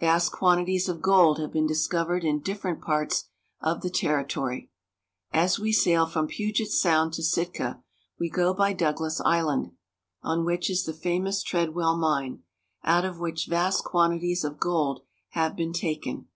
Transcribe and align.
Vast 0.00 0.32
quan 0.32 0.58
tities 0.66 0.88
of 0.88 1.00
gold 1.00 1.38
have 1.38 1.52
been 1.52 1.64
discovered 1.68 2.24
in 2.24 2.40
different 2.40 2.82
parts 2.82 3.26
of 3.60 3.82
the 3.82 3.88
territory. 3.88 4.68
As 5.30 5.60
we 5.60 5.70
sail 5.70 6.06
from 6.06 6.26
Puget 6.26 6.70
Sound 6.72 7.12
to 7.12 7.22
Sitka, 7.22 7.84
we 8.18 8.28
go 8.28 8.52
by 8.52 8.72
Douglas 8.72 9.20
Island, 9.24 9.70
on 10.24 10.44
which 10.44 10.68
is 10.70 10.86
the 10.86 10.92
famous 10.92 11.40
Treadwell 11.40 11.96
Mine, 11.96 12.42
out 12.82 13.04
of 13.04 13.20
which 13.20 13.46
vast 13.46 13.84
quantities 13.84 14.42
of 14.42 14.58
gold 14.58 15.02
have 15.34 15.54
been 15.54 15.72
taken. 15.72 16.26